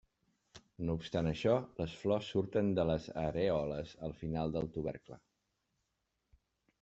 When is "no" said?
0.85-0.93